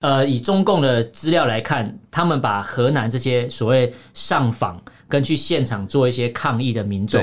[0.00, 7.22] 呃，以中共的资料来看，他们把河南这些所谓上访跟去现场做一些抗议的民众。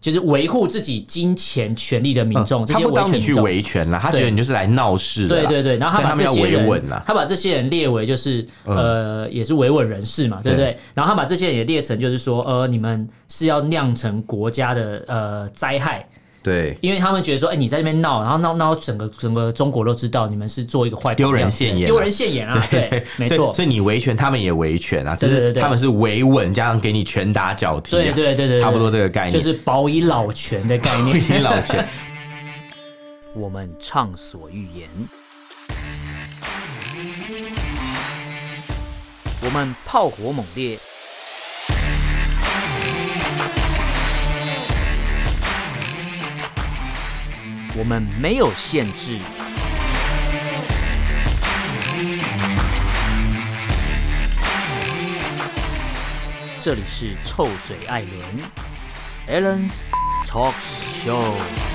[0.00, 5.28] 就是维护自己金钱权利的民众，这些当你去维权了，他觉得你就是来闹事的。
[5.28, 10.66] 对对对，然后他把这些人，他，他把这些人列为就是呃，也是维稳人士嘛，对不对？
[10.66, 16.08] 对，然后他把这些人也列成就是说，呃，你们是要酿成国家的呃灾害。
[16.48, 22.66] 对，因为他们觉得说，哎、欸，你在那边闹，然后闹闹整个整个中国都知道你们是做一个坏丢人现眼，丢人现眼啊！
[22.70, 23.52] 对，没错。
[23.52, 31.20] 所以你维权，他们也维权啊，只是他们是维稳，加上给你拳打脚踢、啊，对对对对，差不多这个概念，就是保以老拳的概念。
[31.20, 31.86] 保以老拳。
[33.36, 34.88] 我们畅所欲言，
[39.44, 40.78] 我们炮火猛烈。
[47.78, 49.16] 我们没有限制。
[56.60, 58.02] 这里是臭嘴艾
[59.28, 59.82] 伦 Allen's
[60.26, 60.54] Talk
[61.04, 61.67] Show。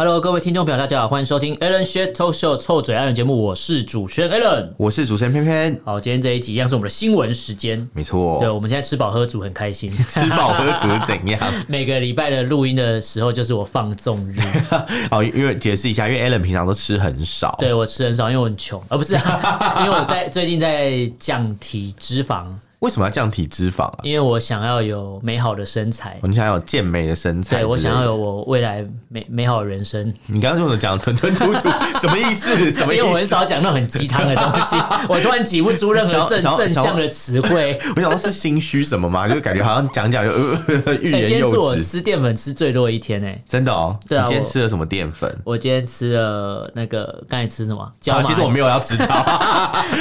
[0.00, 5.80] Hello，各位听众朋友，大家好，欢迎收听 Alan Shit Talk Show 臭嘴 Alan 节目，我是主持人 Alan，我是主持人偏偏。
[5.84, 8.38] 好，今天这一集一样是我们的新闻时间，没错。
[8.38, 9.90] 对，我们现在吃饱喝足，很开心。
[10.08, 11.40] 吃饱喝足是怎样？
[11.66, 14.36] 每个礼拜的录音的时候就是我放纵日。
[15.10, 22.46] 好，因为解释一下，因为 Alan 平常都吃很少，对，我吃很少，因为我很穷，而、哦、不是、啊，因为我在最近在降体脂肪。
[22.80, 23.98] 为什么要降体脂肪啊？
[24.02, 30.12] 因为我想要有美好的身材，你想要有健美的身材，对，我想要有我未来美美好的人生。
[30.26, 31.68] 你刚刚说的讲吞吞吐吐，
[32.00, 32.70] 什么意思？
[32.70, 33.02] 什么意思？
[33.02, 34.76] 因为我很少讲那种很鸡汤的东西，
[35.08, 37.78] 我突然挤不出任何正正向的词汇。
[37.96, 39.26] 我想说是心虚什么吗？
[39.26, 41.26] 就感觉好像讲讲就呃欲言又止。
[41.26, 43.98] 今天是我吃淀粉吃最多的一天诶，真的哦。
[44.08, 45.36] 对啊，你今天吃了什么淀粉？
[45.44, 47.92] 我今天吃了那个刚才吃什么？
[48.00, 48.22] 椒麻。
[48.22, 49.06] 其实我没有要知道。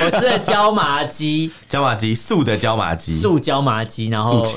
[0.06, 3.40] 我吃了椒麻鸡，椒麻鸡素的椒麻鸡，素。
[3.40, 4.44] 椒麻鸡，然后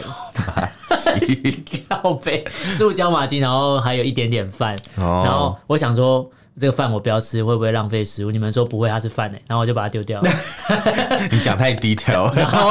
[1.89, 2.45] 靠北，
[2.77, 6.29] 素椒麻鸡，然后还有一点点饭，哦、然后我想说
[6.61, 8.31] 这个饭我不要吃，会不会浪费食物？
[8.31, 10.31] 你们说不会，它是饭呢，然后我就把它丢掉了。
[11.33, 12.69] 你讲太 detail， 然后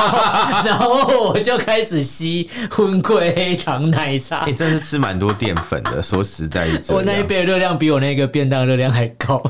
[0.64, 4.46] 然后我就开始吸荤桂黑糖奶茶。
[4.46, 9.44] 你、 欸、真是吃蛮多淀粉的，说实在，我那一杯的热量比我那个便当热量还高。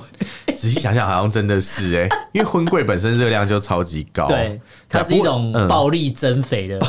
[0.55, 6.79] 仔细想想，好像真的是哎，因为荤桂本身热量就超级高，对，它是一种暴力增肥的，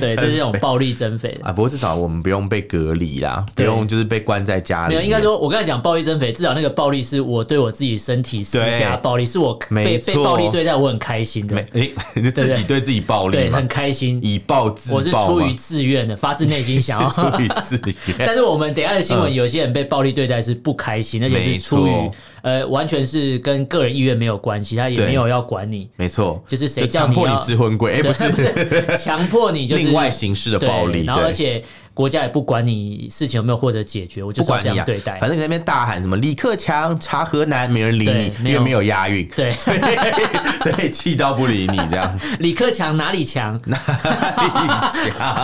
[0.00, 1.46] 对， 这是一种暴力增肥的。
[1.48, 1.52] 啊。
[1.52, 4.94] 不过至少我们不用被隔离啦，不用就是被关在家里。
[4.94, 11.56] 没有，应该说，我刚才讲暴力增肥，至少那个暴力是我对我自己身体施加暴力，是我被被暴力对待，我很开心的。
[11.72, 17.08] 哎， 你自己对自己暴力，对，很开心，以暴制暴，我是出于自愿的，发自内心想要。
[17.18, 18.16] 出于自愿。
[18.18, 22.10] 但是我们等下的新闻，有些人被暴力对待是不开心，而且是出于。
[22.42, 31.62] 呃，完全是跟个人意愿没有关系，他也没有要管你，没错，就是谁叫你强迫你吃荤贵，哎，不是强迫你，就是另外形式的暴力，然后而且。
[31.98, 35.18] 国家也不管你事情有没有获得解决，我就这样对待。
[35.18, 39.26] 反正你那边大喊什么李克强查河南，没人理你，因为没有押韵。
[39.34, 39.50] 对，
[40.62, 42.16] 所以气到不理你这样。
[42.38, 43.60] 李克强哪里强？
[43.64, 45.34] 哪里强？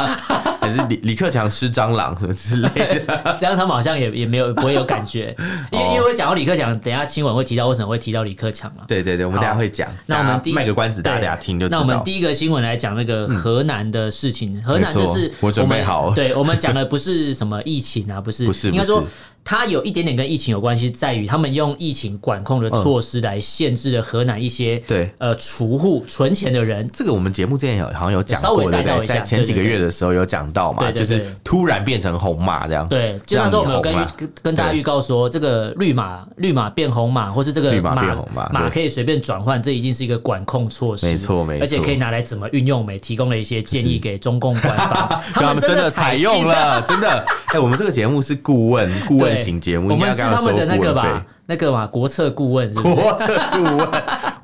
[0.61, 3.37] 还是李李克强吃蟑螂什么之类的？
[3.41, 5.35] 这样他们好像也也没有不会有感觉，
[5.73, 8.85] 因为因为我讲到李克强，等下新闻会提到为什么会提到李克强嘛？
[8.87, 9.89] 对对对，我们等下会讲。
[10.07, 11.79] 那我们卖个关子，大家听就知道。
[11.79, 19.05] 那我们第一个新闻来讲那个河南的事情，河南就是我准备好，对我们讲的不是什么疫情啊，不是，不是，应该说。
[19.45, 25.11] 它有一点点跟疫情有关系，在于他们用疫情管控的措施来限制了河南一些对。
[25.19, 26.89] 呃储户存钱的人。
[26.93, 32.89] 这个我们节目之前有好像有讲过，稍微带到一下，在前几个月的时候有讲到嘛，就是突然变成红码这样。
[32.89, 33.95] 对，就那时候我们有跟
[34.43, 47.27] 跟大家预告说，这个绿码绿码变红码，或是这个码变红码码可以随便转换，这已经是一个管控措施，没错没错，而且可以拿来怎么运用，没提供了一些建议给中共官方， 他们真的采用了，真的。
[47.49, 49.34] 哎，我们这个节目是顾问顾问。
[49.37, 51.25] 型节目，我们是他们的那个吧。
[51.47, 52.95] 那个嘛，国策顾问是不是？
[52.95, 53.89] 国策顾问，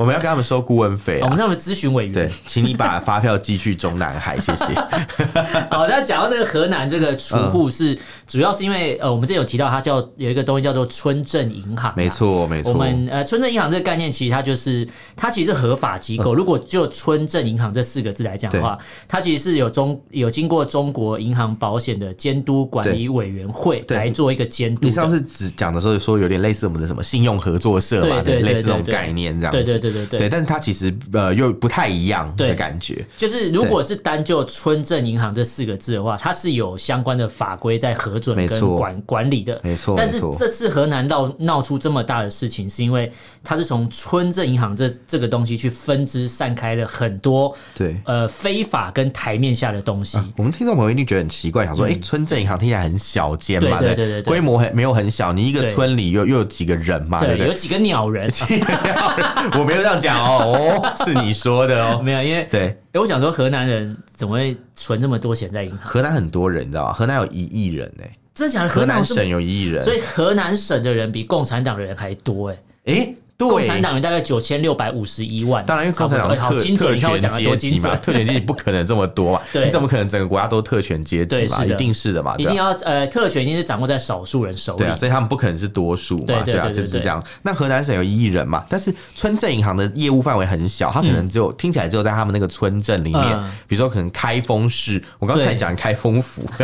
[0.00, 1.25] 我们要跟他们收顾问费、啊。
[1.25, 2.12] 我们是他们咨询委员。
[2.12, 4.75] 对，请你把发票寄去中南海，谢谢。
[5.70, 11.94] 好，那讲到这个河南这个储户是，主要是因为呃，我们这有提到它叫有一个东西叫做村镇银行、啊。
[11.97, 12.73] 没错，没错。
[12.73, 14.87] 我们呃，村镇银行这个概念其实它就是
[15.17, 16.35] 它其实是合法机构。
[16.35, 18.76] 如果就村镇银行这四个字来讲的话，
[19.08, 24.81] 它其实是有中有经过中国银行保险的监督管理委员会来做一个监督。
[24.82, 26.91] 你上次只讲的时候说有点类似我们的。
[26.91, 29.56] 什么信用合作社嘛，对类似这种概念这样子。
[29.56, 33.04] 对对对对对对对，但是它其实呃又不太一样的感觉。
[33.16, 39.94] 就是如果是单就村镇银行这四个字的话，它是有相关的法规在核准跟管管理的，没错。
[39.96, 43.10] 但是这次河南闹闹出这么大的事情，是因为
[43.42, 50.16] 它是从村镇银行这这个东西去分支散开了很多对呃非法跟台面下的东西。
[50.16, 57.46] 啊、我们听众朋友一定觉得很奇怪，想说哎、嗯，村镇银行听起来很小间嘛，对对对对，规模很没有很小，你一个村里又又有几个人嘛，对不对？
[57.46, 58.31] 有几个鸟人。
[59.58, 65.79] 我没有这样讲哦，哦，是你说的哦， 没有，因为对，哎，我想说河南人怎么会存这么多钱在银行？
[65.82, 66.93] 河南很多人，你知道吗？
[66.93, 68.05] 河南有一亿人呢，
[68.35, 68.69] 真的假的？
[68.69, 72.56] 河南省有一亿人，所以河南省的人比共产党的人还多哎，
[72.87, 73.15] 哎。
[73.48, 81.64] 共产党员大概九千六百五十一万，当然因为共产党特特权阶级嘛，特权阶级不可能这么多嘛， 你怎么可能整个国家都特权阶级嘛？
[81.64, 87.22] 一定是的嘛，一定要呃特权一定是掌握在少数人手里，对啊，所以他们不可能是多数嘛，对啊，就是这样。
[87.42, 96.42] 那河南省有一亿人嘛，但是村镇银行的业务范围很小，它可能只有听起来只有在他们那个村镇里面，比如说可能开封市，我刚才讲开封府，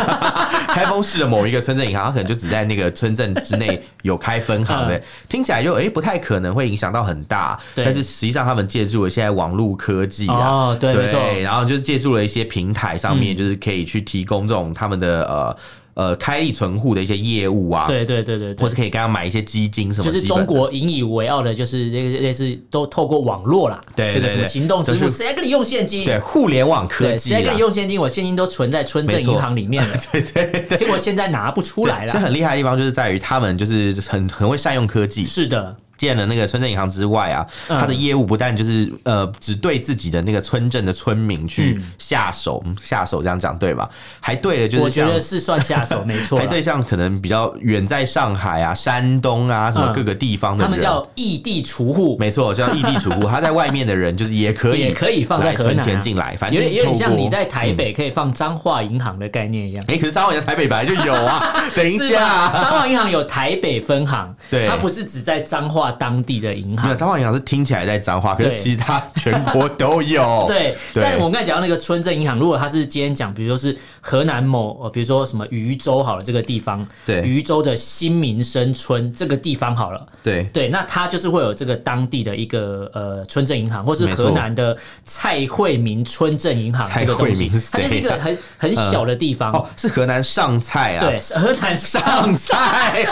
[0.77, 6.67] 开封市的某一个村镇银行，它可能就只在那个村镇之内有开分行的，听起来就哎不太可能会。
[6.67, 15.57] 影响到很大，但是实际上他们借助了现在网络科技啊，哦、对，对，然后就是借助了一些平台上面，就是可以去提供这种他们的呃。
[15.97, 26.05] 呃，开立存户的一些业务啊，对对对对，或是可以跟他买一些基金什么，就是中国引以为傲的，就是这个类似都透过网络啦，对这个什么行动支付，谁还跟你用现金？
[26.05, 27.99] 对，互联网科技，谁还跟你用现金？
[27.99, 32.13] 我现金都存在村镇银行里面了， 对对对，结果现在拿不出来了。
[32.13, 35.75] 这很厉害的地方就是在于他们就是很很会善用科技，是的。
[35.97, 43.89] 建了那个村镇银行之外啊，他的业务不但就是呃，只对自己的那个村镇的村民去下手，下手这样讲对吧？
[44.21, 46.39] 还对了，就是我觉得是算下手没错。
[46.41, 53.25] 还对像可能比较远在上海啊、山东啊什么各个地方的人，他们叫异地储户，没错，叫异地储户。
[53.29, 59.85] 他在外面的人就是也可以也可以放在存钱进来，反正有点像你在台北可以放彰化银行的概念一样。
[59.89, 61.55] 哎，可是彰化银行台北本来就有啊。
[61.75, 66.75] 等一下，彰化银行有台北分行，对，它不是只在彰化当地的银。
[66.81, 70.45] 没有彰化银行是听起来在彰化，可是其他全国都有。
[70.49, 80.45] 对，但是我们刚才讲到那个村镇银行，如果他是今天讲，比如说是河南某，比如说什么禹州好了，这个地方，对，禹州的新民生村这个地方好了，对。
[80.53, 89.53] 对，那他就是会有这个当地的一个呃村镇银行，或是河南的蔡惠民村镇银行这个东西，它就是一个很很小的地方。
[89.53, 93.05] 哦，是河南上蔡啊，对，河南上蔡，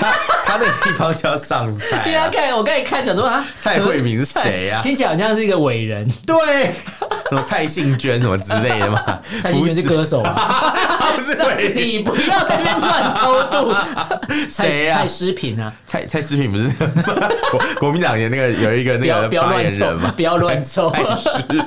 [0.02, 0.12] 他
[0.44, 2.30] 他那个地方叫上蔡。
[2.56, 4.80] 我刚才看讲说啊，蔡惠民是谁呀？
[4.82, 6.64] 听起来好像是一个伟人，对，
[7.28, 9.02] 什么蔡幸娟什么之类的嘛。
[9.42, 10.74] 蔡幸娟是歌手啊，
[11.14, 11.36] 不是
[11.74, 13.74] 你不要在那边乱偷渡。
[14.48, 14.98] 谁啊？
[14.98, 16.68] 蔡诗萍啊，蔡蔡诗萍不是
[17.50, 20.12] 国国民党的那个有一个那个发言人嘛？
[20.16, 21.64] 不要乱凑，蔡诗萍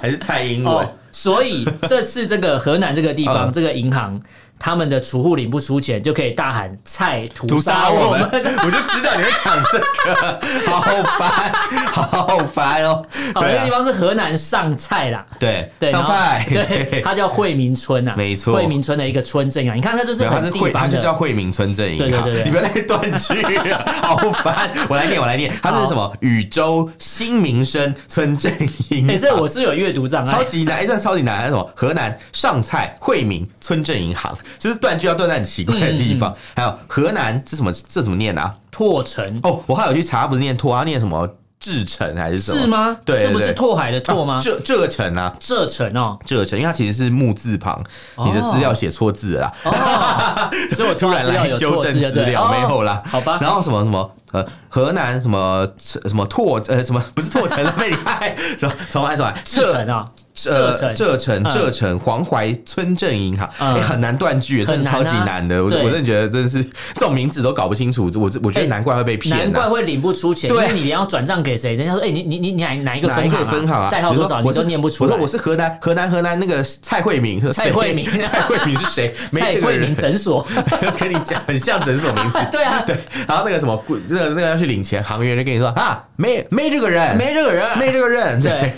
[0.00, 0.86] 还是蔡英文？
[1.10, 4.20] 所以这次这个河南这个地方，这个银行。
[4.62, 8.22] 他们的储户领不出钱，就可以大喊“菜屠杀我们”，
[8.64, 9.78] 我就知道你会讲这
[10.14, 10.82] 个，好
[11.18, 11.52] 烦，
[11.90, 13.04] 好烦哦。
[13.34, 23.34] 好，这个地方是河南上蔡啦，对对，上蔡，对， 它叫惠民村啊，没错，惠民村的一个村镇啊，你看它就是很地方，它就叫惠民村镇银行，对对对，你不要再断句
[23.68, 24.70] 了，好烦。
[24.88, 26.12] 我来念，我来念，它是什么？
[26.20, 28.52] 禹州新民生村镇
[28.90, 29.16] 银行。
[29.16, 31.72] 哎，这我是有阅读障碍，超级难，哎，这超级难，还是什么？
[31.74, 34.32] 河南上蔡惠民村镇银行。
[34.58, 38.54] 就是断句要断在很奇怪的地方，嗯、还有河南这什么这怎么念啊？
[38.70, 41.28] 拓城哦，我还有去查，不是念拓，他念什么？
[41.62, 42.60] 至城还是什么？
[42.60, 42.96] 是吗？
[43.04, 44.36] 对，这不是拓海的拓吗？
[44.42, 47.80] 浙浙城啊，浙城哦，浙城，因为它其实是木字旁，
[48.16, 53.38] 哦、你的资料写错字了啦，哦、所以我突然来纠正资料，没有啦， 好吧？
[53.40, 54.10] 然后什么什么？
[54.32, 78.02] 呃，河南什么什么拓呃什么不是拓城 被你害，什么重来重来，浙城啊，这这城浙城黄淮村镇银行，哎，很难断句，真的超级难的，我我真的觉得真的是这种名字都搞不清楚，我我觉得难怪会被骗，难怪会领不出钱，因为你连要转账给谁，人家说哎你你你你哪哪一个哪一个分行啊，代号多少你都念不出，我说我是河南河南河南那个蔡慧敏，蔡慧敏。
[78.22, 79.12] 蔡慧敏是谁？
[79.32, 80.46] 蔡慧敏诊所，
[80.98, 82.82] 跟你讲很像诊所名字，对啊。
[82.86, 82.96] 对，
[83.26, 88.72] 然后那个什么那个要去领钱，行员就跟你说啊，没没这个人，没这个人，没这个人，对，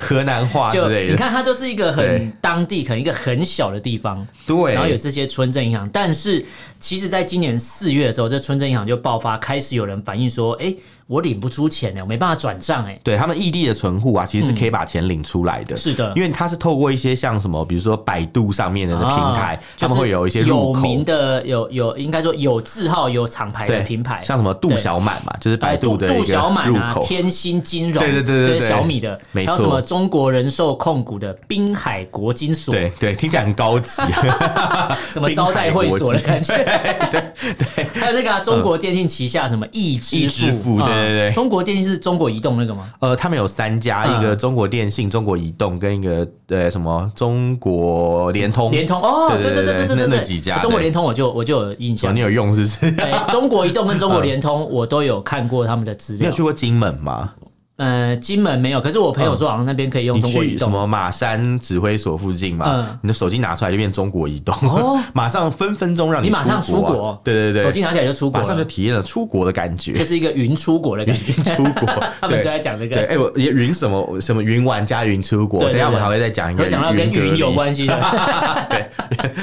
[0.00, 1.12] 河南话之类的。
[1.12, 4.74] 你看，它就是一个很当地，可能一个很小的地方，对。
[4.74, 6.44] 然后有这些村镇银行，但是
[6.80, 10.74] 其实在今年四月的时候，这村镇银行就爆发，开始有人反映说，哎。
[11.10, 12.96] 我领不出钱呢，我没办法转账哎。
[13.02, 15.76] 对，他们异地的存户啊，其实是可以把钱领出来的。
[15.76, 26.96] 是的，因为他是透过一些像什么，比如说百度上面的平台，他们会有一些有名的、有有应该说有字号、有厂牌的品牌，像什么度度小满嘛，就是百度的杜小满啊。
[27.02, 29.52] 天星金融，对对对对小米的，没错。
[29.56, 34.00] 还有什么中国人寿控股的滨海国金所，对对，听起来很高级，
[35.10, 36.54] 什么招待会所的感觉，
[37.10, 37.84] 对对。
[38.00, 41.32] 还有那个中国电信旗下什么易支付，对对对。
[41.32, 42.88] 中国电信是中国移动那个吗？
[43.00, 48.70] 呃，他们有三家，一个中国电信、中国移动跟一个呃什么中国联通。
[48.70, 50.58] 联通哦，对对对对对对，那几家。
[50.58, 52.94] 中国联通我就我就有印象，你有用是不是？
[53.28, 56.20] 中国移动跟中国联通我都有看过他们的资料。
[56.20, 57.32] 你有去过金门吗？
[57.80, 60.58] 呃，金门没有，可是我朋友说好像那边可以用中国移动。
[60.58, 64.54] 什么马山指挥所附近嘛，你的手机拿出来就变中国移动，
[65.14, 67.18] 马上分分钟让你马上出国。
[67.24, 71.32] 对对对，手机拿起来就出国，马上就体验了出国的感觉，就是一个云出国的感觉。
[71.42, 71.86] 出国，
[72.20, 72.96] 他们就在讲这个。
[72.96, 77.98] 对，哎，我云什么什么云玩家云出国，等下我们还会再讲一个，讲到跟云有关系的。
[78.68, 78.84] 对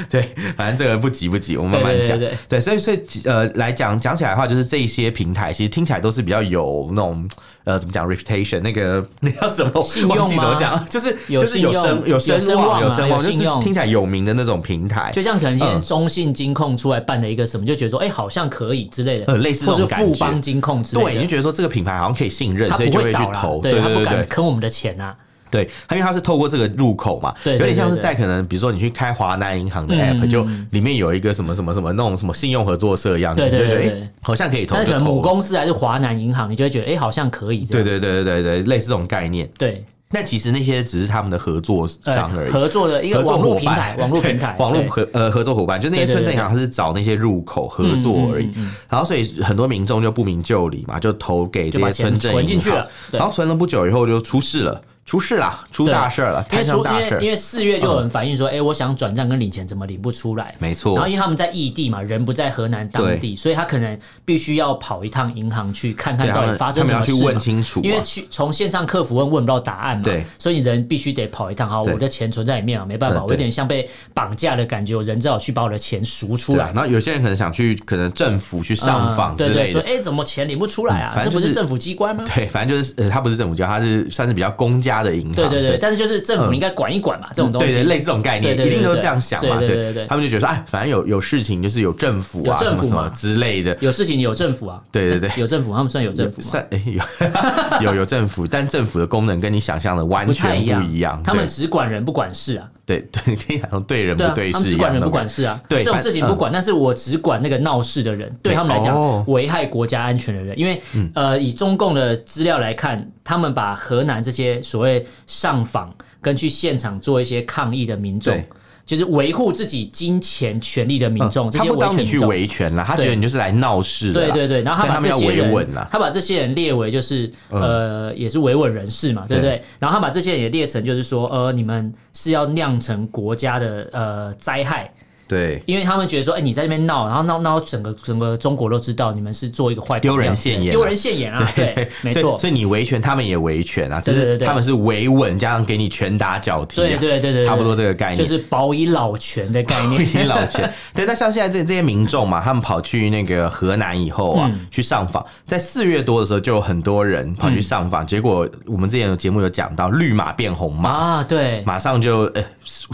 [0.08, 2.16] 对，反正这个不急不急，我们慢慢讲。
[2.48, 7.28] 对，所以所以呃，来讲讲起来的话，就是这些平台其实听起来都是比较有那种
[7.64, 9.04] 呃，怎么讲 reputation 那个。
[9.20, 9.82] 那叫什么？
[9.82, 10.56] 信用吗？
[10.90, 15.10] 就是就是有声有声望，有声望，就是听起来有名的那种平台。
[15.12, 20.06] 就像可能现在中信金控出来办的一个什么，就觉得说，哎，好像可以之类的，类似这种感觉。
[20.06, 23.60] 富邦金控之类的，对，你就觉得说这个品牌好像可以信任，所以就会去投。
[23.62, 25.14] 对，他不敢坑我们的钱啊。
[25.50, 34.74] 对，他因为他是透过这个入口嘛，有点像是在可能，比如说你去开华南银行的 app，就里面有一个什么什么什么那种什么信用合作社一样，对对对，好像可以投。
[34.76, 37.64] 但是母公司还是华南银行，你就会觉得哎，好像可以。
[37.64, 39.48] 对对对对对，类似这种概念。
[39.58, 48.50] 对，那其实那些只是他们的合作商而已，合作的一个网络平台，网络平台，网络合呃合作伙伴，就那些村镇银行，他是找那些入口合作而已。
[48.88, 54.80] 然后所以很多民众就不明就里嘛，就投给这些村镇银行，然后存了不久以后就出事了。
[55.08, 57.18] 出事了，出大事了，摊上大事。
[57.22, 60.54] 因为四月就有人反映说，哎，我想转账跟领钱怎么领不出来？
[60.58, 60.96] 没错。
[60.96, 67.06] 然后因为他们在异地嘛，人不在河南当地，所以他可能必须要跑一趟银行去看看到底发生什么事。
[67.16, 67.80] 去问清楚。
[67.82, 70.22] 因为去从线上客服问问不到答案嘛，对。
[70.38, 71.70] 所以你人必须得跑一趟。
[71.70, 74.94] 啊，我的钱存在里面啊，没办法，我有点像被绑架的感觉。
[74.94, 76.66] 我人只好去把我的钱赎出来。
[76.74, 79.54] 然后有些人可能想去，可能政府去上访之类的。
[79.54, 81.18] 对对，说哎，怎么钱领不出来啊？
[81.24, 82.24] 这不是政府机关吗？
[82.26, 85.32] 对，反正就是呃，他不是政府机关，他是算是比较公家的银行。
[85.34, 85.78] 对对对。
[85.78, 97.02] 但是就是政府应该管一管嘛，这种东西，对对，类似这种概念，一定都是这样想嘛，对对对，他们就觉得说，哎，反正有有事情就是有政府啊，政府什么之类的，有事情有政府啊，对对对， 有政府，他们算有政府，算哎有。
[97.82, 110.80] 有有政府，但政府的功能跟你想象的完全不一样，他们只管人不管事啊，对 对，听好像对人不对事一样，他们只管人不管事啊，对这种事情不管，但是我只管那个闹事的人，对他们来讲危害国家安全的人，因为
[111.14, 114.87] 呃以中共的资料来看，他们把河南这些所谓
[115.26, 115.94] 上访。
[116.20, 118.36] 跟去现场做一些抗议的民众，
[118.84, 124.14] 就是维护自己金钱权利的民众，这些维权民众，他不当你去维权了，他觉得你就是来闹事的。
[124.14, 129.62] 对对对，然后他把这些人，他把这些人列为就是呃，也是维稳人士嘛，对不对？
[129.78, 134.92] 然后他把这些人也列成就是说，呃，你们是要酿成国家的呃灾害。
[135.28, 141.46] 对，因为他们觉得说，哎，你在这边闹，然后闹闹整个整个中国都知道你们是做一个坏，丢人现眼，丢人现眼啊！
[141.54, 142.38] 对，没错。
[142.38, 150.72] 所以你维权，他们也维权啊，只是他们是维稳，加上给你拳打脚踢，对对对对，差不多这个概念，就是保以老拳的概念，保以老拳。
[150.94, 160.88] 对，那像现在这这些民众嘛，他们跑去那个河南以后啊，去上访，在四月多的时候就有很多人跑去上访，结果我们之前的节目有讲到绿马变红马。
[160.88, 162.42] 啊，对，马上就呃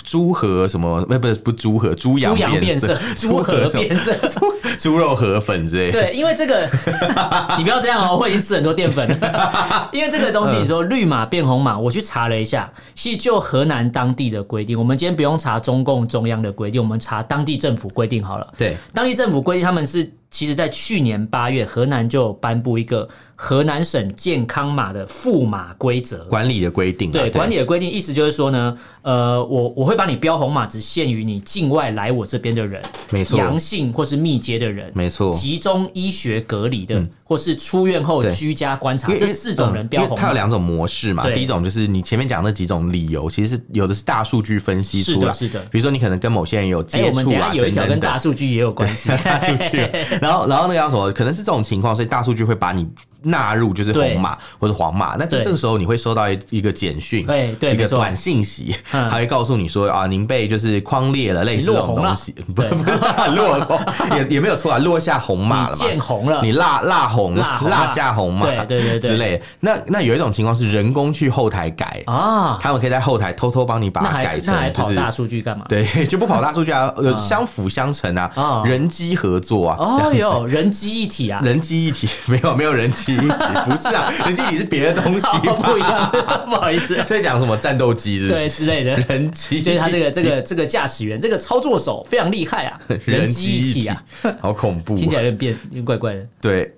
[0.02, 1.94] 猪和什么，不是不猪和
[2.30, 2.94] 猪羊变色。
[3.16, 4.40] 猪河变色， 猪
[4.78, 5.90] 猪肉河粉之类。
[5.90, 6.68] 对，因为这个，
[7.56, 9.88] 你不要这样哦，我已经吃很多淀粉了。
[9.92, 18.46] 因为这个东西，你说绿马变红马，我去查了一下，其实就河南当地的规定，我们今天不用查中共中央的规定，我们查当地政府规定好了。
[18.56, 23.08] 对，当地政府规定，他们是其实在去年八月，河南就颁布一个。
[23.36, 40.16] 河南省健康码的赋码规则管理的规定，对管理的规定，意思就是说呢，呃，我我会把你标红码，只限于你境外来我这边的人，没错，阳性或是密接的人，没错，集中医学隔离的，或是出院后居家观察，这四种人标红码。
[40.16, 49.78] 它有两种模式嘛，第一种就是你前面讲那几种理由，其实是有的是大数据分析出来，是的，比如说你可能跟某些人有接触啊，我们等下有一条跟大数据也有关系， 大数据，
[50.20, 52.86] 然后然后那个叫什么，可能是这种情况，所以大数据会把你。
[53.24, 55.16] 纳入就是红码或者黄码。
[55.18, 62.96] 那这这个时候你会收到一一个简讯，对对，一个短信息，他会告诉你说啊，您被就是框列了，类似这种东西， 不不是
[63.34, 63.80] 落红。
[64.16, 69.40] 也也没有错啊，落下红码了嘛，见红了，你落落红落下红码，对对对之类。
[69.60, 75.64] 那那有一种情况是人工去后台改啊，他们可以在后台偷偷帮你把它改成，就是大数据干嘛？
[75.68, 79.76] 对， 就不跑大数据啊，呃，相辅相成啊，人机合作啊。
[79.78, 83.13] 哦哟，人机一体啊，人机一体没有没有人机
[83.64, 85.26] 不是啊，人机一体是别的东西，
[85.62, 86.10] 不一样，
[86.46, 86.96] 不好意思。
[87.06, 88.28] 在讲什么战斗机是？
[88.28, 94.02] 对之类的，人机就是他这个这个这个驾驶员，这个操作手非常厉害啊，人机一体啊，
[94.40, 96.26] 好恐怖，听起来有点变，怪怪的。
[96.40, 96.72] 对，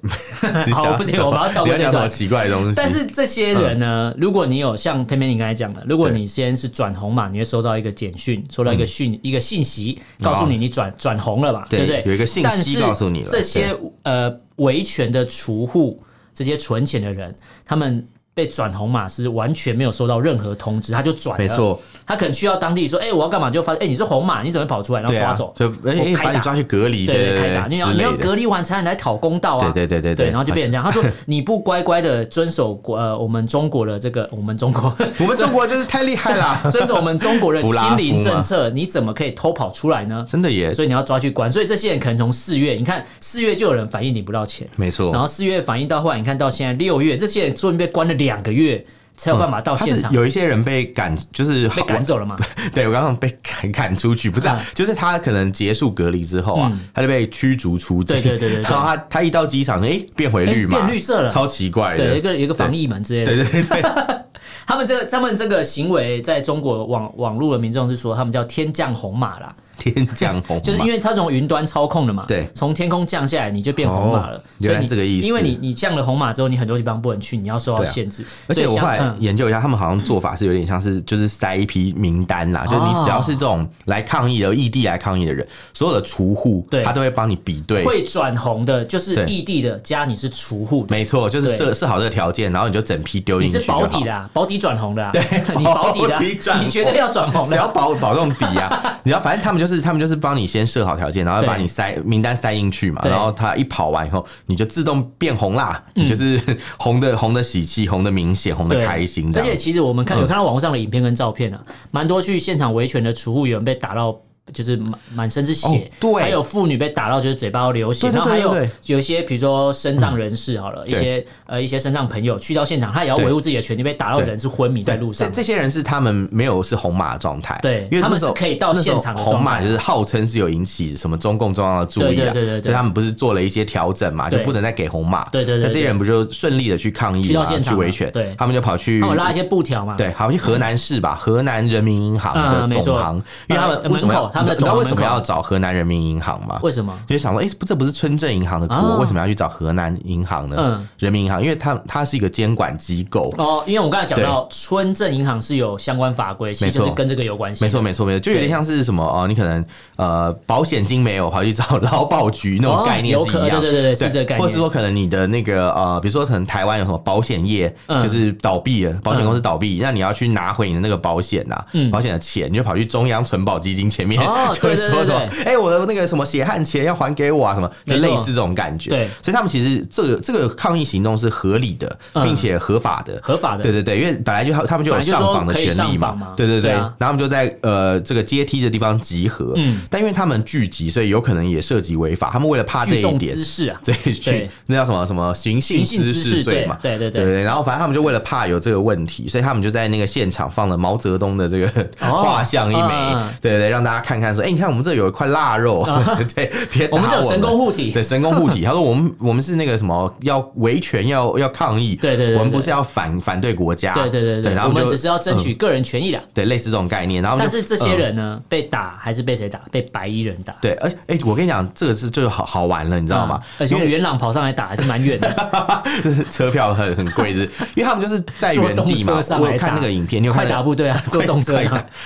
[0.73, 2.75] 好，不行，我们要跳过这种奇怪的东西。
[2.77, 12.03] 但是这些人呢，如果你有像偏偏你刚才讲的，如果你先是转红嘛，你会收到一个简讯，收到一个讯一个信息，告诉你你转转红了嘛，对不对？
[12.07, 13.27] 有一个信息告诉你了。
[13.31, 16.03] 这些呃维权的储户，
[16.37, 18.07] 这些存钱的人，他们。
[18.37, 21.43] 被转红马是完全没有收到任何通知，他就转了。
[21.43, 27.67] 没错，他可能去到当地说：“哎，我要干嘛？”就发现：“哎，你是红马，你怎么跑出来？”然后抓走，就哎，把你抓去隔离，对对，开打。
[27.67, 29.71] 你要你要隔离完才能来讨公道啊！
[29.73, 30.85] 对对对对，然后就变成这样。
[30.85, 40.27] 他说：“你不乖乖的遵守呃我们中国的这个，我们中国，我们中国就是太厉害了，遵守我们中国的 清零政策，你怎么可以偷跑出来呢？
[40.29, 40.71] 真的耶！
[40.71, 41.49] 所以你要抓去关。
[41.49, 45.11] 所以这些人可能从四月，你看四月就有人反映领不到钱，没错。
[45.11, 48.85] 然后四月反映到后来，你看到现在六月，这些人终于被关了两个月。
[49.19, 50.13] 才有办法到现场。
[50.13, 52.37] 有一些人被赶，就是被赶走了嘛？
[52.75, 58.15] 对，我刚刚被赶赶出去，不是啊，就是他可能结束隔离之后啊，他就被驱逐出境。
[58.21, 58.61] 对对对对。
[58.61, 62.09] 然后他他一到机场，哎，变回绿码，变绿色了，超奇怪的。
[62.09, 63.43] 对，一个一个防疫门之类的。
[63.43, 63.91] 对对对。
[64.69, 69.57] 他们这个他们这个行为，在中国网网络的民众是说，他们叫天降红马啦。
[69.79, 75.27] 天降红，就是因为它从云端操控的嘛，对，从天空降下来你就变红马了，原来是这个意思。
[75.27, 78.25] 因为你你降了红马之后，你很多地方不能去，你要受到限制。
[78.47, 93.59] 而且我后来研究一下，他们好像做法是有点像是就是塞一批名单啦，就是你只要是这种来抗议的异地来抗议的人，所有的储户，他都会帮你比对，会转红的就是异地的加你是储户，没错，就是设设好这个条件，然后你就整批丢进去。
[93.59, 95.23] 你是保底的，保底转红的，对，
[95.57, 96.19] 你保底的，
[96.61, 100.47] 你绝对要转红的，只要保保这种底啊， 你要反正他们就是他们就是帮你。
[100.47, 106.41] 先设好条件，然后把你塞名单塞进去嘛，然后他一跑完以后，你就自动变红啦，你就是
[106.79, 109.31] 红的红的喜气，红的明显，红的开心。
[109.37, 114.17] 而且其实我们看有看到网络上的影片跟照片啊，蛮多去现场维权的储物员被打到。
[114.53, 118.55] 就是满满身是血，对，还有妇女被打到就是嘴巴流血，然后还有
[118.87, 125.29] 有一些比如说身障人士好了，一些呃一些身障朋友去到现场，他也要维护自己的权利，被打到人是昏迷在路上。
[125.29, 143.17] 这这些人是他们没有是红码状态，对，因为他们是可以到现场的红马，就是号称是有引起什么中共中央的注意啊，对对对，所以他们不是做了一些调整嘛，就不能再给红码，对对对，那这些人不就顺利的去抗议，去到现场去维权，对，他们就跑去，他们拉一些布条嘛，对，好像去河南市吧，河南人民银行的总行，
[143.49, 144.33] 因为他们为什么？
[144.43, 145.17] 你知道为什么要？
[145.27, 146.61] 找河南人民银行吗？
[146.63, 146.97] 为什么？
[147.09, 150.57] 就想说，哎，不，这不是村镇银行的锅，为什么要去找河南银行呢？
[150.59, 153.65] 嗯，人民银行，因为它它是一个监管机构哦。
[153.67, 157.65] 因为我刚才讲到，村镇银行是有相关法规，其实是跟这个有关系。
[157.65, 159.65] 没错，没错，没错，就有点像是什么哦，你可能
[159.97, 163.61] 呃，保险金没有，跑去找 劳保局那种概念是一样。
[163.61, 164.41] 对对对对，是这个概念。
[164.41, 171.57] 或是说，可能你的那个呃，比如说，可能台湾有什么保险业就是倒闭了，保险公司倒闭，那你要去拿回你的那个保险呐，
[171.91, 174.21] 保险的钱，你就跑去中央存保基金前面，
[174.55, 175.87] 就会说什么，哎，我的。
[175.87, 177.55] 那个什么血汗钱要还给我啊？
[177.55, 178.91] 什么就类似这种感觉。
[178.91, 183.21] 对，所以他们其实这个这个抗议行动是合理的，并且合法的。
[183.23, 186.35] 合法的，对对对，因为本来就他们就有上访的权利嘛。
[186.37, 189.53] 对对对，然后他们就在呃这个阶梯的地方集合。
[189.55, 192.31] 嗯，但因为他们聚集，所以有可能也涉及违法。
[192.33, 193.37] 他们为了怕这一点，
[193.85, 196.77] 对，去那叫什么什么寻衅滋事罪嘛。
[196.83, 203.15] 对对对对，然后反正他们就为了怕有这个问题，所以他们就在那个现场放了毛泽东的这个画像一枚。
[203.41, 205.87] 对对对，让大家看看看说，哎，你看我们这有一块腊肉。
[206.35, 207.11] 对，别打我们。
[207.11, 207.91] 这有神功护体。
[207.91, 208.65] 对，神功护体。
[208.65, 211.97] 他说：“我们我们是那个什么，要维权，要要抗议。
[211.97, 213.93] 对对对，我们不是要反反对国家。
[213.95, 216.23] 对对对对，然后我们只是要争取个人权益的。
[216.35, 217.23] 对，类似这种概念。
[217.23, 219.61] 然后，但是这些人呢，被打还是被谁打？
[219.71, 220.55] 被白衣人打。
[220.61, 223.41] 对，而哎，我跟你讲，这个是就好好玩了，你知道吗？
[223.59, 225.37] 而且从元朗跑上来打还是蛮远的，
[226.03, 227.41] 就是车票很很贵的，
[227.75, 229.21] 因为他们就是在原地嘛。
[229.39, 231.59] 我有看那个影片，你有快打部队啊， 坐动车，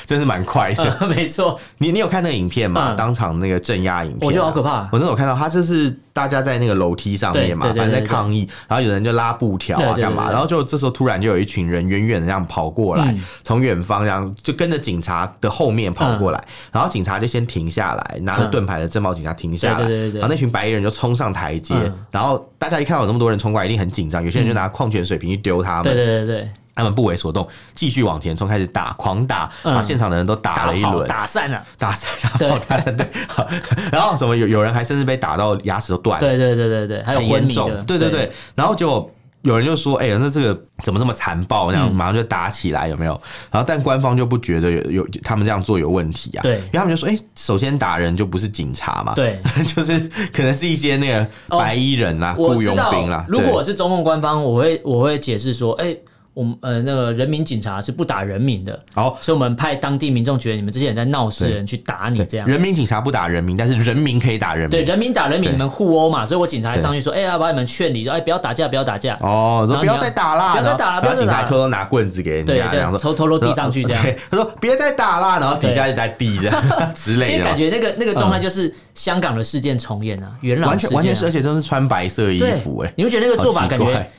[0.06, 1.08] 真是蛮快的。
[1.08, 2.94] 没错，你你有看那个影片吗？
[2.94, 4.88] 当场那个镇压影片，我觉得好可怕。
[4.92, 21.74] 我那时候看到他就是大家在那个楼梯上面嘛，反正在抗议，然后有人就拉布条啊干嘛，然后就这时候突然就有一群人远远的这样跑过来，从远方这样就跟着警察的后面跑过来，然后警察就先停下来，拿着盾牌的镇暴警察停下来，然后那群白衣人就冲上台阶，
[22.10, 26.48] 然后大家一看到有那么多人冲过来，一定很紧张，有些人就拿矿泉水瓶去丢他们，对对对对。
[26.74, 33.06] 他们不为所动，继续往前冲，开始打，狂打，把现场的人都打了一轮，打散了，打散， 打打散，对。
[33.92, 38.30] 然后什么有有人还甚至被打到牙齿都断了，对对对对对，还有昏迷的，对对对。
[38.54, 39.10] 然后就
[39.42, 43.20] 有人就说：“哎呀，那这个怎么这么残暴？”那样马上就打起来，有没有？
[43.50, 46.42] 然后但官方就不觉得有有他们这样做有问题啊？
[46.42, 49.40] 对，因为他们就说：“哎，首先打人就不是警察嘛，对，
[49.74, 49.98] 就是
[50.32, 55.96] 可能是一些那个白衣人啦、雇佣兵啦。”如果我是中共官方，我会我会解释说：“哎。”
[56.40, 62.48] 我们呃，那个人民警察是不打人民的，好，所以我们派当地民众觉得你们这些人在闹事，人去打你这样。
[62.48, 64.70] 人民警察不打人民，但是人民可以打人民。
[64.70, 69.18] 对，人民打人民，你们互殴嘛，所以我警察还上去说，哎，要把你们劝离，说，哎，不要打架，不要打架。
[69.20, 74.02] 哦，说不要再打啦，不要再打了，然后警察偷偷拿棍子给人家，这样偷偷偷递上去这样。
[74.30, 76.62] 他说别再打啦，然后底下就在递这样
[76.96, 77.32] 之类的。
[77.32, 84.10] 因为感觉那个那个状态就是香港的事件重演啊，元朗完全完全是，而且都是穿白色衣服，哎，你会觉得那个做法感觉，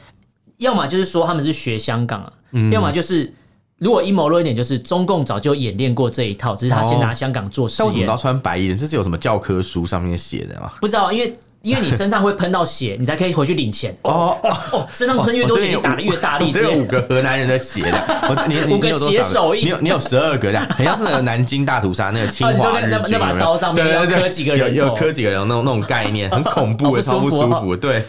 [0.61, 2.33] 要么就是说他们是学香港啊。
[2.51, 3.33] 嗯、要么就是，
[3.77, 7.87] 如果阴谋论一点，就是中共早就演练过这一套，只是他先拿香港做实验。
[7.91, 8.77] 为什么要穿白衣人？
[8.77, 10.71] 这是有什么教科书上面写的吗？
[10.79, 11.33] 不知道，因为。
[11.61, 13.95] 因为你身上会喷到血，你才可以回去领钱。
[14.01, 14.35] 哦
[14.71, 16.51] 哦，身上喷越多血，你打的越大力。
[16.51, 19.53] 这有五个河南人的血的，你你你有多少？
[19.53, 27.77] 你有你有十二个这样，很像是那个南京大屠杀那个侵华日军，那把刀上面要刻几个人，有刻几个人那种那种概念，很恐怖，超不舒服。
[27.77, 28.03] 对，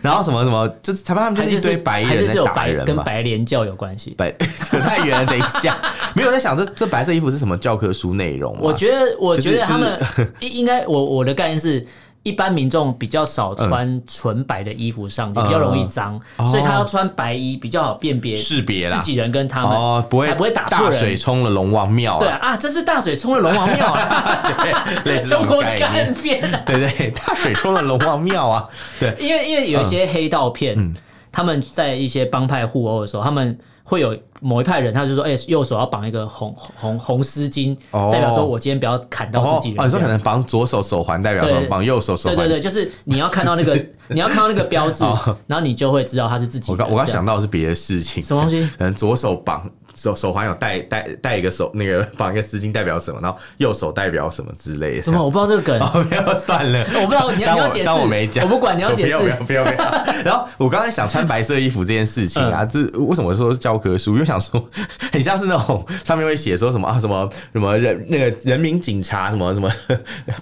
[0.00, 4.14] 然后什么什么，就裁判他们就是一堆白衣人在打人嘛，跟白莲教有关系。
[4.16, 5.76] 白扯太远了，等一下，
[6.14, 8.56] 没有在想这这白色衣服是什么教科书内容。
[8.60, 10.00] 我觉得，我觉得他们
[10.38, 11.84] 应应该，我我的概念是。
[12.26, 20.92] 一般民众比较少穿纯白的衣服上，也比较容易脏，所以他要穿白衣比较好辨别识别自己人跟他们，才不会打错人。
[20.92, 24.42] 大水冲了龙王庙，对啊，这是大水冲了龙王庙啊，
[25.04, 30.94] 对， 中国的干片，对对，大水冲了龙王庙啊，对，因为因为有一些黑道片，
[31.30, 33.56] 他们在一些帮派互殴的时候，他们。
[33.88, 37.76] 会有某一派人，他就说：“哎，右手要绑一个红红红丝巾，
[38.12, 42.36] 代表说我今天不要砍到自己人。”你说可能绑左手手环，代表说绑右手手环。
[42.36, 43.74] 对对对， 就是你要看到那个，
[44.08, 45.04] 你要看到那个标志，
[45.46, 46.70] 然后你就会知道他是自己。
[46.70, 48.68] 我刚我刚想到的是别的事情，什么东西？
[48.78, 49.62] 可能左手绑。
[49.96, 53.18] 手手环有戴戴戴一个手那个绑一个丝巾代表什么？
[53.22, 55.02] 然后右手代表什么之类的？
[55.02, 55.24] 什么？
[55.24, 55.80] 我不知道这个梗。
[55.80, 57.86] 哦，没有算了， 我不知道你要你要解释。
[57.86, 59.16] 当我没讲，我不管你要解释。
[59.16, 59.90] 不要不要不要。
[60.22, 64.12] 然后我刚才想穿白色衣服这件事情啊，这为什么说是教科书？
[64.12, 64.62] 因为想说
[65.12, 69.70] 很像是那种上面会写说什么啊什么什么人那个人民警察什么什么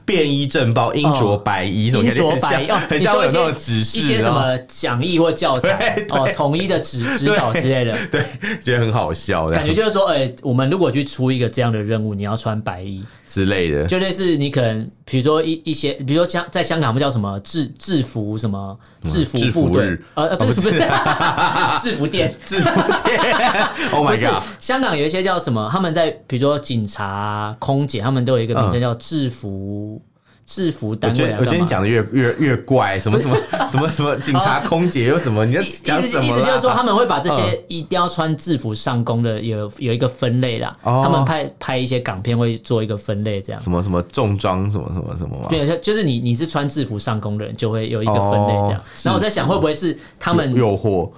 [0.04, 8.24] 便衣正报，英着白衣什么，应着白衣，很像有那种指示，一些什么讲义或教材 哦，统一的指 指导之类的，对，
[8.62, 9.48] 觉得很好笑。
[9.48, 10.24] 感觉就是说，哎。
[10.42, 17.38] 我们如果去出一个这样的任务，你要穿白衣之类的，就类似你可能，比如说一一些，比如说香在香港不叫什么？
[17.40, 18.78] 制制服什么？
[19.02, 20.70] 制服部队，呃不是不是
[21.82, 22.34] 制服店。
[22.46, 22.70] 制服
[23.06, 23.20] 店
[23.92, 24.42] ，Oh my god！
[24.58, 25.68] 香港有一些叫什么？
[25.70, 30.00] 他们在比如说警察、空姐，他们都有一个名称叫制服。
[30.46, 33.36] 制服单位，我觉得你讲的越越越怪，什么什么
[33.70, 35.44] 什么什么 警察、空姐有什么？
[35.46, 36.24] 你在讲什么？
[36.24, 40.76] 意思就是说，他们会把这些一定要穿制服上工的有有一个分类啦。
[40.82, 43.62] 他们拍拍一些港片会做一个分类，这样。
[43.62, 45.46] 什么什么重装什么什么什么吗？
[45.48, 48.80] 对，就是你你是穿制服上工的人，就会有一个分类这样。
[49.02, 51.10] 然后我在想，会不会是他们诱惑？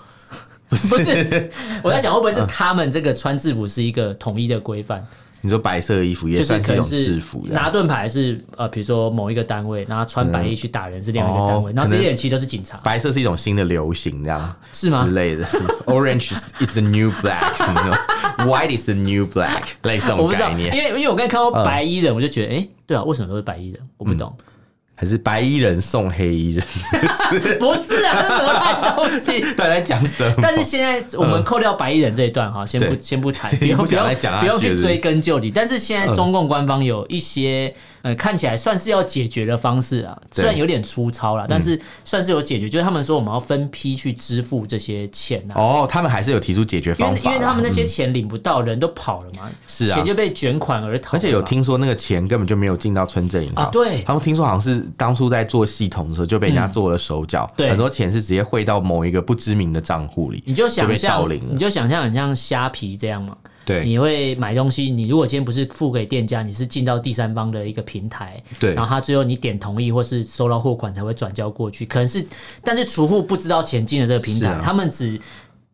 [0.69, 1.51] 不是，
[1.83, 5.05] 我在想会不会是他们这个穿制服是一个统一的规范？
[5.47, 12.79] 你说白色衣服也算是一种制服，拿盾牌是呃，比如说某一个单位，然后穿白衣去打人是另外一个单位，然后这些人其实都是警察。
[12.79, 15.05] 白色是一种新的流行，这样是吗？
[15.05, 17.97] 之类的是，Orange is the new black，什么
[18.39, 20.75] ？White is the new black，类似这种概念。
[20.75, 23.81] 因为因为我刚才看到白衣人，我就觉得，哎，对啊，为什么都是白衣人？
[23.99, 24.37] 我不懂。
[24.99, 26.65] 还是白衣人送黑衣人？
[27.61, 29.41] 不是啊，这是什么烂东西？
[29.55, 30.35] 到底在讲什么？
[30.41, 34.05] 但是现在我们扣掉白衣人这一段哈，先不先不谈， 不用不用
[34.41, 35.51] 不用去追根究底。
[35.51, 37.73] 但是现在中共官方有一些。
[38.07, 42.69] 呃，看起来算是要解决的方式啊，虽然有点粗糙了，但是算是有解决。
[42.69, 45.55] 就是他们说我们要分批去支付这些钱啊。
[45.57, 51.17] 哦，他们还是有提出解决方法，因为因为他们那些钱领不到，人都跑了嘛，是啊，钱就被卷款而逃。
[51.17, 63.37] 而且有听说那个钱根本就没有进到村镇银行啊，对，他们听说好像是当初在做系统的时候就被人家做了手脚，对，很多钱是直接汇到某一个不知名的账户里，你就想象，你就想象很像虾皮这样嘛。
[63.67, 72.25] 对，你会买东西，你如果今天不是付给店家，你是进到第三方的一个平台，对，然后他最后你点同意或是收到货款才会转交过去，可能是，
[72.63, 75.21] 但是储户不知道钱进了这个平台，啊、他们只。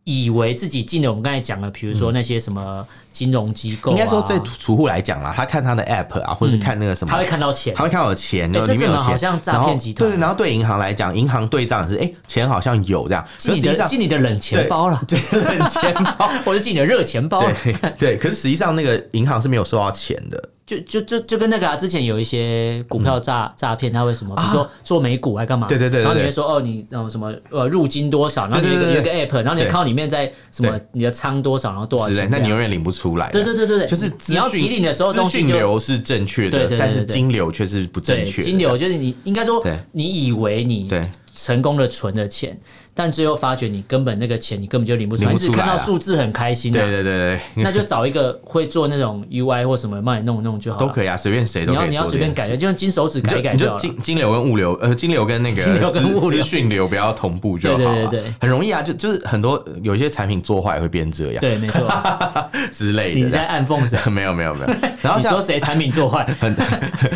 [0.05, 10.11] 以为自己进了我们刚才讲的，比如说那些什么金融机构、啊，应该说对储户来讲啦，他看他的 app 啊，或者是看那个什么，他会看到钱，他会看到钱，欸、里面有钱，好像诈骗集团。
[10.11, 20.49] 对，然后对银行来讲，银行对账是哎、欸，钱好像有这样，进你的进你的冷钱包了，对， 冷钱包， 或者进你的热钱包，对，对，可是实际上那个银行是没有收到钱的。
[20.65, 24.35] 就就就就跟那个啊，之前有一些股票诈诈骗，他会什么？
[24.37, 25.67] 比如说做美股还干嘛？
[25.67, 26.03] 对对对。
[26.03, 28.49] 然后你会说哦，你那种什么呃入金多少？
[28.49, 32.29] 然后有一个有一个 app，然后你靠里面在什么你的仓多少，然后多少钱？
[32.31, 33.31] 那你永远领不出来。
[33.31, 38.41] 对对对对对，就是你要提领的时候，资讯流是正确的，但是金流却是不正确。
[38.41, 40.89] 金流就是你应该说，你以为你
[41.35, 42.59] 成功的存了钱。
[42.95, 46.71] 但最后发觉你根本那个钱你根本就领不出来，你只看到数字很开心。
[46.71, 50.79] 对对对对，那就找一个会做那种 UI 或什么帮你弄弄就好。
[50.79, 51.89] 都可以啊，随便谁都可以。
[51.89, 53.81] 你要你要随便改的，就用金手指改一改就好了。
[53.81, 57.77] 金金流跟物流，呃，金流跟那个 资讯流不要同步就好。
[57.77, 61.41] 对对对对，很容易啊，就就是很多有些产品做坏会变这样。
[61.41, 61.81] 对，没错。
[62.73, 63.21] 之类的。
[63.21, 63.99] 你在暗讽谁？
[64.11, 64.67] 没有没有没有。
[65.01, 66.27] 然后你说谁产品做坏？
[66.39, 66.55] 很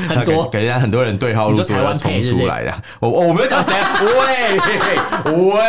[0.09, 2.73] 很多，感觉很多人对号入座要冲出来的。
[3.01, 5.66] 我我没有讲谁，喂喂。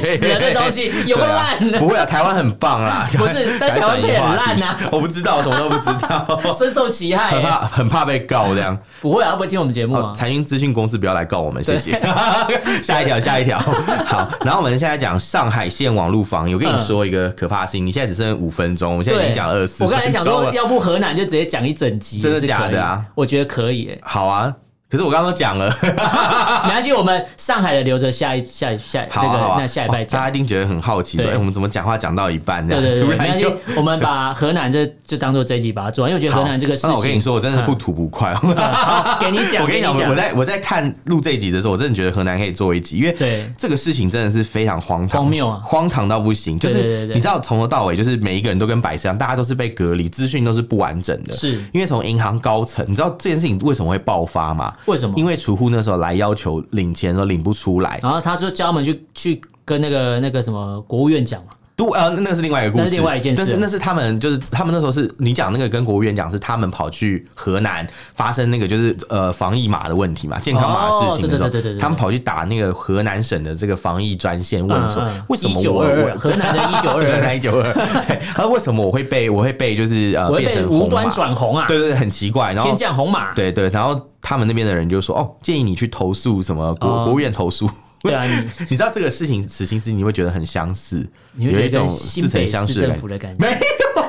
[0.00, 3.08] 死了这东西有个烂，不会啊，台湾很棒啦。
[3.16, 4.78] 不是，但台湾配很烂啊。
[4.90, 8.76] 我不知道，什么都不知道， 深受其害，很怕很怕被告这样。
[9.00, 10.12] 不会啊，不会听我们节目啊。
[10.14, 11.98] 财经资讯公司不要来告我们，谢谢。
[12.82, 13.58] 下一条，下一条。
[14.06, 16.54] 好，然后我们现在讲上海线网路防疫。
[16.54, 19.84] 我跟你说一个可怕的事情，你现在只剩五分钟，我现在已经讲了二十四。
[19.84, 23.04] 我刚才想说，要不河南就直接讲一整集，真的假的啊？
[23.14, 23.98] 我觉得可以。
[24.02, 24.54] 好啊。
[24.88, 30.20] 可是我刚刚都讲了， 没关系，我们上海的留着下一下下这个那下一拜讲。
[30.20, 32.64] 大家一定觉得很好奇，说哎，我们怎么讲话讲到一半？
[32.68, 33.44] 对对对，没关系，
[33.76, 38.32] 我们把河南这就当做这一集把它做完，因为我觉得河南这个事情，我跟你说，我真的不吐不快。
[39.20, 46.56] 给你讲，我跟你讲，我在我在看录这一集的时候，我真的觉得河南可以做一集，因为对这个事情真的是非常荒唐、荒谬啊，荒唐到不行。
[46.60, 51.34] 就是你知道，从头到尾，就是每一个人都跟白痴一样，大家都是被隔离，资讯都是不完整的。
[51.34, 54.72] 是因为从银行高层，你知道这件事情为什么会爆发吗？
[54.84, 55.14] 为什么？
[55.18, 61.52] 因为储户那时候来要求领钱的时候领不出来，然后他说叫他们去去跟那个那个什么国务院讲嘛。
[61.76, 63.42] 都呃，那是另外一个故事，那是另外一件事。
[63.42, 77.74] 但是那是他们，就是他们那时候是你讲那个跟国务院讲，是他们跑去河南发生那个就是呃防疫码的问题嘛，健康码的事情的时候，对对对，他们跑去打那个河南省的这个防疫专线，问说为什么我我河南的一九二二， 河南一九二二，
[78.08, 81.66] 对，他说为什么我会被我会被就是呃变成无端转红啊？
[81.68, 87.68] 对对对，很奇怪，然后天降红码，对对，然后他们那边的人就说哦，建议你去投诉什么国国务院投诉。
[88.02, 91.06] 对啊，你你知道这个事情，此情此景，你会觉得很相似，
[91.36, 93.44] 有一种似曾相识的感觉。
[93.44, 93.58] 没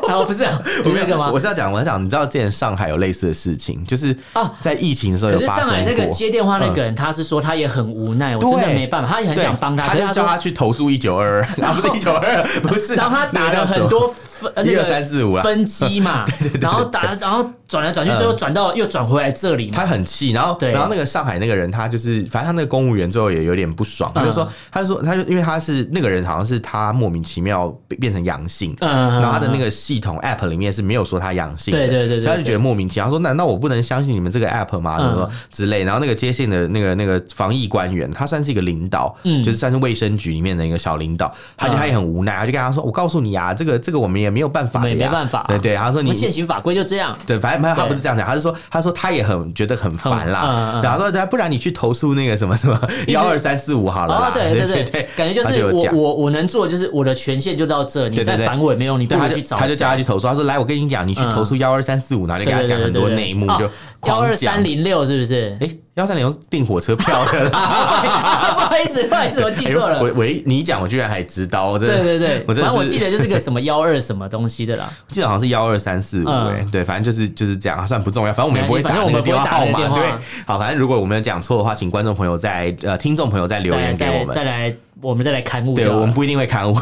[0.09, 0.45] 有， 不是，
[0.83, 1.29] 不是那个吗？
[1.31, 5.55] 我是要讲，我是讲，你知道之前上海有类似的事情，就是啊，在疫情的时候有发生过。
[5.55, 16.25] 可是上海那个接电话那个人，他是说他也很无奈，我真的没办法，他也很想帮他，他就叫他去投诉一九二二， 啊，不是一九二二，不是，然后他打了很多分，一二三四五啊，分机嘛，
[16.61, 27.67] 然后打，然后转来转去，最后转到又转回来这里，他很气，然后然后那个上海那个人，他就是反正他那个公务员最后也有点不爽，他就说，他就说，他就因为他是那个人，好像是他莫名其妙
[27.99, 34.97] 变成阳性，然后他的那个系统 app 里面是没有说他阳性的，对对对，所以他就觉得莫名其妙，说难道我不能相信你们这个 app 吗？
[34.97, 63.69] 什么之类，然后那个接线的那个那个防疫官员，他算是一个领导，就是算是卫生局里面的一个小领导，他就他也很无奈，他就跟他说，我告诉你啊，这个这个我们也没有办法没办法，对对，他说你现行法规就这样，对，反正他不是这样讲，他是说他说他也很觉得很烦啦，然后说不然你去投诉那个什么什么幺二三四五好了，对对对 对，感觉就是我我我能做就是我的权限就到这，你再烦我也没用，你不如去找他，就叫他去投诉，他说来我跟你讲，你去投诉幺二三四五，然后就给他讲很多内幕，就
[64.07, 65.57] 幺二三零六是不是？
[65.59, 67.49] 哎，幺三零六是订火车票的啦，
[68.69, 69.99] 不好意思，不好意思， 我记错了。
[70.01, 80.03] 我我你讲，我居然还知道，我真的对对对，反正我记得就是个什么幺二什么东西的啦， 记得好像是幺二三四五，哎，对，反正就是就是这样，算不重要，反正我们也不会打那个电话号码，对，
[80.45, 84.73] 好，反正如果我们有讲错的话，请观众朋友在呃听众朋友再留言给我们，再来。
[84.99, 86.73] 我们再来勘误，对，我们不一定会勘误，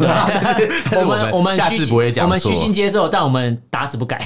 [0.97, 4.25] 我们我们下次不会讲错，我们虚心接受，但我们打死不改。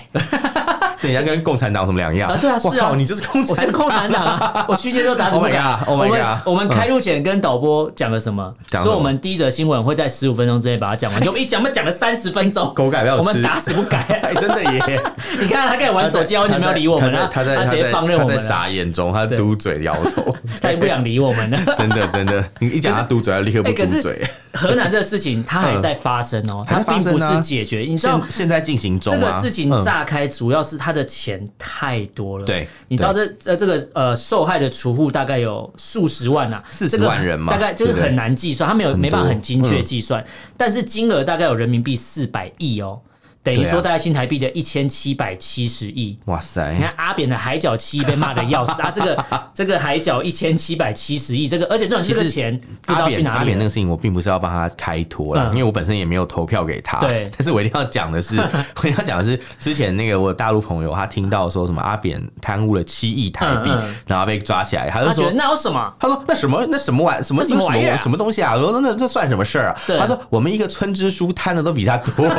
[1.02, 2.38] 人家跟共产党什么两样啊？
[2.40, 4.66] 对啊，是啊，你就是共产党，我是共产党啊！
[4.70, 6.48] 我区间都打什么？Oh my god！Oh my god！
[6.48, 8.54] 我们开录前跟导播讲了什么？
[8.84, 15.02] 说我们第一则新闻会在十五分钟之内把它讲完， 就一讲，我们讲了三十分钟， 狗改不要吃，我们打死不改，真的耶！
[15.40, 21.60] 你看他开始玩手机，完全没有理我们，他在他直接放任我们，他在傻眼中，他嘟嘴摇头，他也不想理我们了。
[21.78, 24.28] 真的真的，你一讲他嘟嘴，他立刻不嘟嘴。
[24.52, 27.80] 河南这个事情，它还在发生哦，它并不是解决。
[27.82, 32.46] 你知道现在进行中，这个事情炸开，主要是他的钱太多了。
[32.46, 40.26] 对，你知道这呃这个呃受害的储户大概有数十万呐，四十万人嘛，大概就是很难计算，他没有没办法很精确计算，
[40.58, 43.00] 但是金额大概有人民币四百亿哦。
[43.56, 46.74] 等于说大概新台币的一千七百七十亿，哇塞！
[46.74, 53.38] 你看阿扁的海角七亿被骂的要死 啊，这个这个海角一千七百七十亿，这个而且这种这个钱不知道去哪里。
[53.40, 57.00] 阿扁那个事情，我并不是要帮他开脱了，因为我本身也没有投票给他。
[57.00, 58.38] 对， 但是我一定要讲的是，
[58.82, 63.72] 我一定要讲的是，之前那个我大陆朋友他听到说什么阿扁贪污了七亿台币，
[64.08, 65.94] 然后被抓起来，他就说那有什么？
[66.00, 68.54] 他说那什么那什么玩什么什么玩意儿什么东西啊？
[68.56, 69.76] 我说那这算什么事儿啊？
[70.00, 72.30] 他说我们一个村支书贪的都比他多。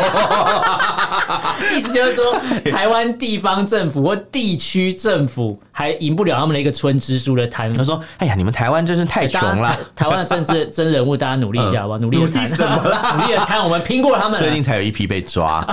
[1.77, 2.39] 意思就是说，
[2.73, 7.73] 台湾地方政府或地区政府还赢不了他们的一个村支书的摊。
[7.73, 9.77] 他说：“哎呀，你们台湾真是太穷了。
[9.95, 11.99] 台湾的政治真人物，大家努力一下好不好？
[12.01, 13.17] 努力的贪什么啦？
[13.19, 14.39] 努力的贪，我们拼过他们。
[14.39, 15.65] 最近才有一批被抓，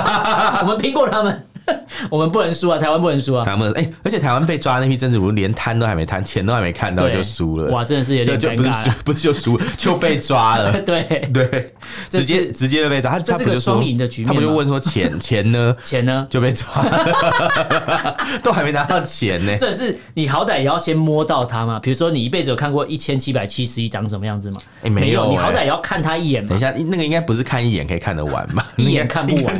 [0.62, 1.46] 我们拼过他们。”
[2.10, 2.78] 我们不能输啊！
[2.78, 3.44] 台湾不能输啊！
[3.44, 7.70] 台湾哎，而且台湾被抓那批政治人物连摊都还没摊，钱都还没看到就输了。
[7.70, 8.92] 哇，真的是有点尴尬。
[9.04, 10.80] 不是就输，就被抓了。
[10.82, 11.74] 对 对，
[12.08, 13.12] 直接直接就被抓。
[13.12, 14.28] 他这是个双赢的局面。
[14.28, 15.74] 他不就问说钱钱呢？
[15.84, 16.26] 钱呢？
[16.28, 19.54] 就被抓了，都还没拿到钱呢。
[19.58, 21.78] 这是你好歹也要先摸到他嘛？
[21.80, 24.60] 比如说你一辈子有看过一千七百七十一长什么样子吗？
[24.82, 25.30] 哎，没有。
[25.30, 26.48] 你好歹也要看他一眼嘛。
[26.48, 28.66] 等一下，那个应该不是看一眼可以看得完吧？
[28.76, 29.54] 一眼看不完。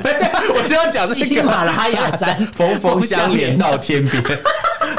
[0.48, 2.38] 我就要讲这个 喜马拉雅山。
[2.52, 4.22] 峰峰相连到天边。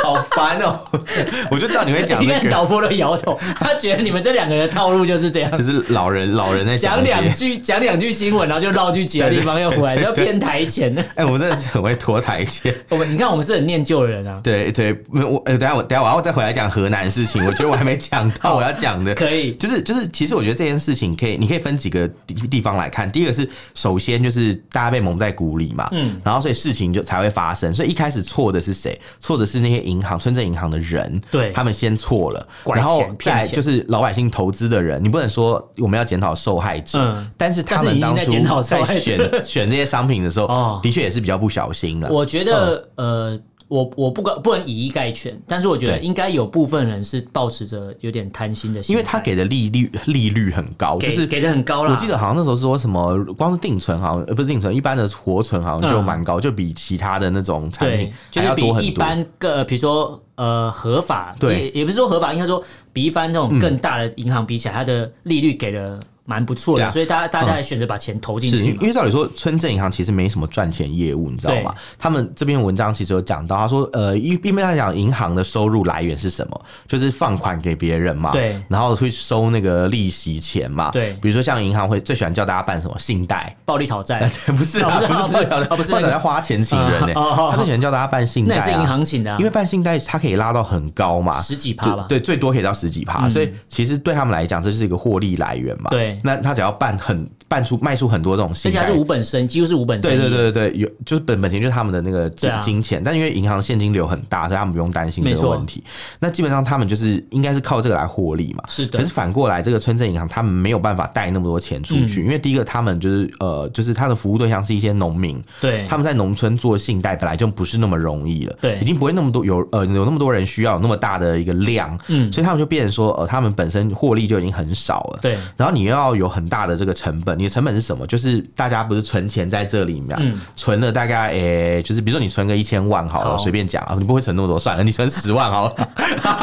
[0.04, 0.80] 好烦哦！
[1.50, 2.50] 我就知道你会讲这个。
[2.50, 10.94] 导播都摇头，他觉得你们这两个人的套路就是这样，就是老人老人在讲两句讲两句新闻，然后就绕去其他地方又回来， 要偏台前。
[11.16, 12.74] 哎，我们真的是很会拖台前。
[12.90, 14.40] 我们你看，我们是很念旧的人啊。
[14.44, 17.44] 对对，我呃，等下我等下我要再回来讲河南事情。
[17.46, 23.10] 我觉得我还没讲到我要讲的，可以，就是就是，其实我觉得这件事情可以，你可以分几个地地方来看。
[23.12, 27.74] 第一个是，首先就是大家被蒙在鼓里嘛，嗯，然后所以事情就才会发生。
[27.74, 29.00] 所以一开始错的是谁？
[29.20, 30.64] 错的是那些银行、村镇银行。
[30.74, 42.10] 的人，对，他们先错了，然后再就是老百姓投资的人，你不能说我们要检讨受害者，嗯，但是他们当初在选 选这些商品的时候，的确也是比较不小心的。
[42.10, 43.40] 我觉得，呃。
[43.68, 51.92] 我我不管不能以一概全，但是我觉得应该有部分人是抱持着有点贪心的心，因为他给的利率利率很高，就是给的很高了。
[51.92, 58.90] 我记得好像那时候说什么，光是定存好像呃不是定存，一般的活存好像就蛮高，就比其他的那种产品还要多很多。
[58.90, 66.00] 一般个比如说呃合法，对，也不是说合法，应该说比一般那种更大的银行比起来，它的利率给的。
[66.26, 68.72] 蛮不错的，所以大家大家还选择把钱投进去。
[68.82, 71.74] 因为照理说，村镇银行其实没什么赚钱业务，你知道吗？
[72.00, 76.66] 他们这篇文章其实有讲到，他说，呃，一一般来讲，银行的收入来源是什么？
[76.88, 81.14] 就是放款给别人嘛，对，然后会收那个利息钱嘛，对。
[81.22, 84.20] 比如说像银行会最喜欢叫大家办什么信贷、暴力讨债，
[84.56, 87.14] 不是啊，不是不是不是，大家花钱请人呢，
[87.52, 96.13] 他最喜欢叫大家办信贷，那是银行请的，因为办信贷它可以拉到很高嘛，十几趴吧，对，最多可以到十几趴，所以其实对他们来讲，这是一个获利来源嘛，对。
[96.24, 96.94] 那他只要办。
[97.04, 100.10] 很办出卖出很多这种信贷，而且是无本生，几乎是无本生。
[100.10, 105.84] 对对对对对，有就是本本钱就是他们的那个金金钱，啊、但因为银行现金流很大，所以他们不用担心这个问题。
[106.20, 108.64] 那基本上他们就是应该是靠这个来获利嘛。
[108.68, 108.98] 是的。
[108.98, 128.08] 可是反过来，这个村镇银行他们没有办法贷那么多钱出去，嗯、因为第一个他们就是呃，就是他的服务对象是一些农民，对，他们在农村做信贷本来就不是那么容易了，对，已经不会那么多有呃有那么多人需要有那么大的一个量，嗯，所以他们就变成说呃，他们本身获利就已经很少了，对，然后你又要有很大的这个成本，你的成本是什么？
[128.08, 135.90] 就是大家不是存钱在这里面，嗯、存了大概诶、欸，就是比如说你存个一千万好了，随便讲啊，你不会存那么多，算了，你存十万好了，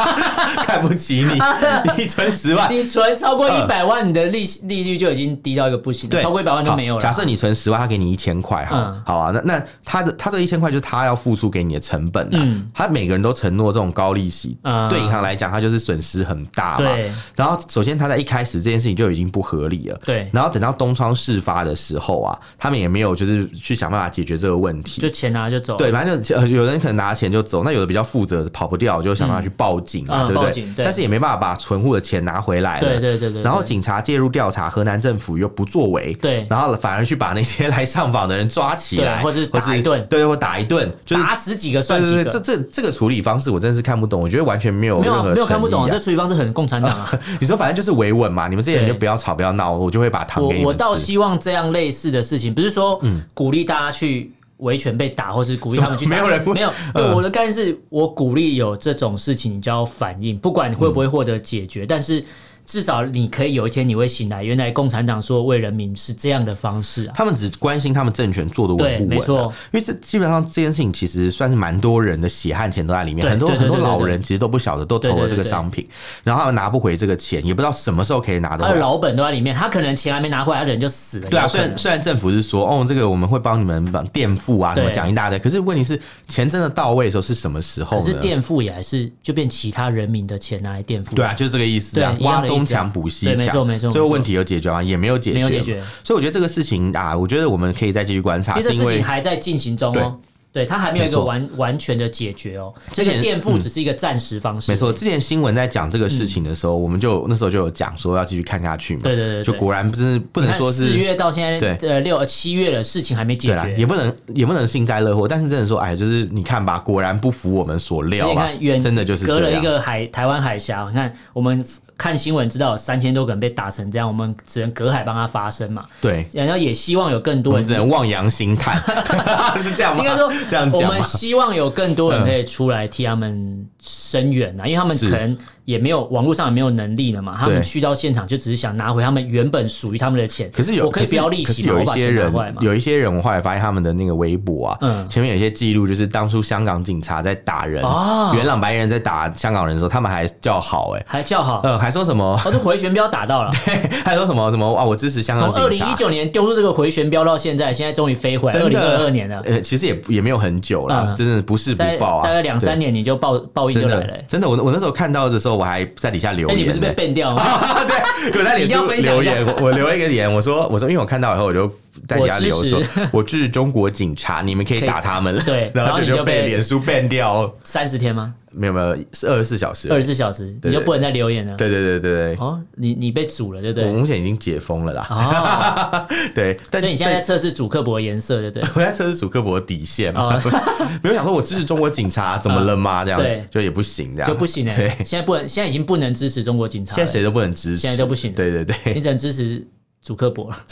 [0.67, 1.39] 看不起你，
[1.97, 7.01] 你存十万，你存超过一百万，你的利息利率就已经低到一个不行，对，超过一百万就没有了。
[7.01, 16.77] 假设你存十万，他给你一千块哈，嗯、好啊，那那他的他这一千块就是他要付出给你的成本啊，嗯、他每个人都承诺这种高利息，嗯、对银行来讲，他就是损失很大嘛。
[16.79, 25.77] 对，然后首先他在一开始这件事情就已经不合理了，对，然后等到东东窗事发的时候啊，他们也没有就是去想办法解决这个问题，就钱拿就走。
[25.77, 30.65] 对，反正就有人可能拿钱就走，那有的比较负责跑不掉，就想办法去报警啊，对不对？
[30.77, 32.81] 但是也没办法把存户的钱拿回来了。
[32.81, 33.43] 对对对对。
[33.43, 36.13] 然后警察介入调查，河南政府又不作为。
[36.15, 36.45] 对。
[36.51, 42.25] 然后反而去把那些来上访的人抓起来，或者打一顿，对，或打一顿，就是打死几个算几个。
[42.25, 47.09] 这这这个处理方式我真是看不懂，我觉得完全没有任何没有看不懂，这处理方式很共产党啊。
[47.41, 50.65] 你说反正就是维稳嘛，你们这些人就不要吵不要闹，我就会把糖给你。
[50.71, 53.01] 我倒希望这样类似的事情，不是说
[53.35, 56.11] 鼓励大家去维权被打，或是鼓励他们去打。
[56.11, 56.73] 没有人没有。
[57.15, 62.25] 我的概念是我鼓励有这种事情，你就要反应，不管你会不会获得解决，但是。
[62.71, 67.13] 至少你可以有一天你会醒来，原来共产党说为人民是这样的方式啊。
[67.17, 69.09] 他们只关心他们政权做的稳不稳。
[69.09, 69.53] 对，没错。
[69.73, 75.85] 因为这基本上这件事情其实算是蛮多人的血汗钱都在里面，很多很多老人其实都不晓得都投了这个商品，
[76.23, 78.69] 然后他们拿不回这个钱，也不知道什么时候可以拿到。
[78.69, 81.29] 他的老本都在里面，他可能钱还没拿回来，他人就死了。
[81.29, 87.99] 对啊，虽然虽然政府是说哦，这个我们会帮你们把垫付啊，什么讲一大堆，可是问题是钱真的到位的时候是什么时候？
[87.99, 91.17] 可是垫付也还是就变其他人民的钱拿来垫付。
[91.17, 93.37] 对啊，就是这个意思啊，挖东墙补西墙。
[93.37, 94.83] 没错没错，最后问题有解决吗？
[94.83, 95.81] 也没有解决，没有解决。
[96.05, 100.19] 所以我觉得这个事情啊，我觉得我们可以再继续观察，因为这事情还在进行中哦。
[100.53, 102.75] 对，它还没有一个完完全的解决哦。
[102.91, 104.73] 这个垫付只是一个暂时方式。
[104.73, 109.03] 没错，之前新闻在讲这个事情的时候，我们就那时候就有讲说要继续看下去嘛。
[109.05, 115.29] 对对对，就果然不是不能说是四月到现在，呃六七月的事情还没解决，也不能也不能幸灾乐祸。
[115.29, 118.29] 但是真的说，哎，就是你看吧，果然不符我们所料。
[118.29, 121.65] 你看，远真的就是隔了一个海台湾海峡，你看我们。
[122.01, 125.85] 看新闻知道有三千多个人被打成这样，我们只能隔海帮他发声嘛。
[126.01, 128.79] 对，然后也希望有更多人只能望洋兴叹，
[129.63, 130.01] 是这样吗？
[130.03, 135.37] 应该说这样讲，我们希望有更多人可以出来替他们声援啊，因为他们可能。
[135.71, 140.51] 也没有网络上也没有能力了嘛，他们去到现场就只是想拿回他们原本属于他们的钱。
[140.53, 152.41] 可是有，我可以不要利息，有一些人，有一些人，我后来发现他们的那个微博啊，嗯，前面有一些记录，就是当初香港警察在打人，哦元朗白人在打香港人的时候，他们还叫好，哎，还叫好，嗯，还说什么？
[152.45, 154.85] 哦，这回旋镖打到了， 对还说什么什么啊？
[154.85, 155.61] 我支持香港警察。
[155.61, 159.41] 从二零一九年丢出这个回旋镖到现在，现在终于飞回来，二零二二年了。
[159.45, 164.15] 呃，其实也也没有很久了，真的不是不报啊，大概两三年你就报报应就来了。
[164.27, 166.49] 真的，我我那时候看到的时候，我还在底下留。
[166.49, 167.43] 哎，你不是被 ban 掉吗？
[167.87, 171.71] 对，我在脸书留言，我留了一个言，我说，我说，因为我看到以后，我就
[172.09, 172.83] 在底下留说，
[173.13, 175.43] 我支持中国警察，你们可以打他们了。
[175.45, 178.35] 对， 然后就就被脸书 ban 掉三十天吗？
[178.53, 181.57] 没有没有，是二十四小时，二十四小时你就不能再留言了。
[181.57, 182.37] 对对对对对。
[182.37, 183.89] 哦，你你被煮了，对不对？
[183.89, 185.07] 我目前已经解封了啦。
[185.11, 188.69] 哦， 对，所以你现在在测试主克伯颜色，对不对？
[188.75, 190.41] 我在测试主克伯底线嘛。
[191.03, 193.05] 没有想说我支持中国警察怎么了吗？
[193.05, 194.77] 这样对，就也不行，这样就不行哎。
[194.77, 198.33] 对，现在不能，现在已经不能支持中国警察，现在谁都不能支持，现在都不行。
[198.33, 199.65] 对对对，你只能支持
[200.03, 200.67] 主克伯了。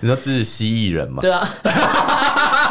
[0.00, 1.20] 你说支持蜥蜴人吗？
[1.20, 1.48] 对啊。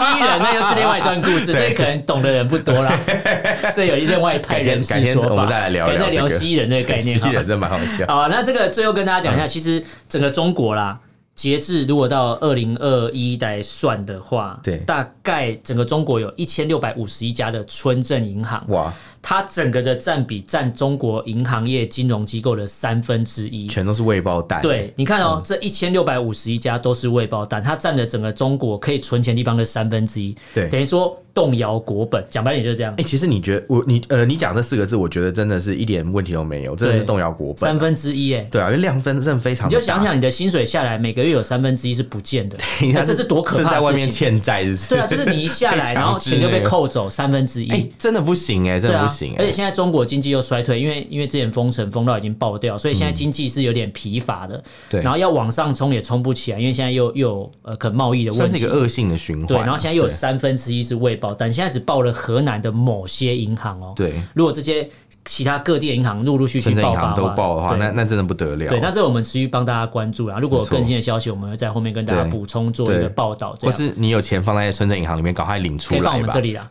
[0.03, 2.99] 蜥蜴人那又是另外一段故事，这可能懂的人不多啦。
[3.75, 7.17] 这有一些外派人士说法，我们再来聊，再聊西人这个概念。
[7.19, 8.05] 西人真蛮好笑。
[8.07, 10.99] 好，那这个最后跟大家讲一下，其实整个中国啦，
[11.35, 18.63] 截至如果到二零二一来算的话，对，大概整个中国有一千六百五十一家的村镇银行。
[18.69, 18.93] 哇。
[19.23, 24.61] 它整个的占比占中国银行业金融机构的三分之一，全都是未爆弹。
[24.61, 30.35] 对，你看哦，这一千六百五十一家都是未爆弹，它占了整个中国可以存钱地方的三分之一。
[30.53, 32.93] 对，等于说动摇国本，讲白点就是这样。
[32.97, 38.33] 哎，其实你觉得我你呃，你讲这四个字，我觉得真的是一点问题都没有，真的是动摇国本三分之一。
[38.35, 39.69] 哎，对啊，因为量分真的非常。
[39.69, 42.57] 你就想想你的薪水下来，每个月有三分之一是不见的，
[42.93, 43.71] 那 这是多可怕！
[43.71, 44.89] 在外面欠债是？
[44.89, 47.69] 对啊，就是你一下来， 然后钱就被扣走三分之一。
[47.69, 49.12] 哎，真的不行哎，真的不行。
[49.37, 49.93] 而且现在中。
[49.93, 54.63] 国经济又衰退，因为因为之前封城封到已经爆掉，所以现在经济是有点疲乏的。
[54.89, 59.45] 对，然后要往上冲也冲不起来，因为现在又又有呃可贸易的问题，算是一个恶性的循环。
[59.45, 63.93] 对，然后现在又有三分之一是未爆，但现在只爆了河南的某些银行哦。
[63.95, 64.89] 对，如果这些。
[65.25, 68.67] 其他各地的银行陆陆续续爆发，都爆的话，那那真的不得了。
[68.67, 70.37] 对，那这我们持续帮大家关注啊。
[70.37, 73.55] 如果有更新的消息，我们会在后面跟大家补充做一个报道。
[73.61, 76.03] 或是你有钱放在村镇银行里面，赶快领出来吧。
[76.03, 76.69] 可以放我们这里啦。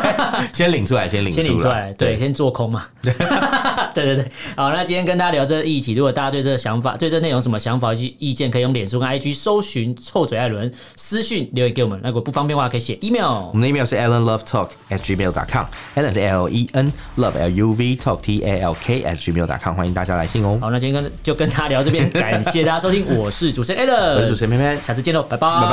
[0.54, 2.86] 先领出来，先领先领出来，对，先做空嘛。
[3.02, 3.12] 对
[4.04, 4.26] 对对，
[4.56, 12.00] 好，那今天跟大家聊这个议题，如果大家对这个想法、对这内容什么想法、及意见，可以用脸书跟 IG 搜寻“臭嘴艾伦”私讯留言给我们。
[12.02, 13.48] 那如果不方便的话，可以写 email。
[13.48, 18.70] 我们的 email 是 allenlovetalk@gmail.com，Allen 是 L E N Love L U V Talk T A L。
[18.70, 20.56] OK at gmail.com，欢迎大家来信哦。
[20.60, 25.68] 好，那今天跟就跟大家聊这边，感谢大家收听，我是主持人 Allen，我是主持人偏偏，下次见喽，拜拜，拜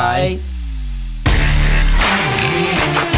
[3.11, 3.16] 拜。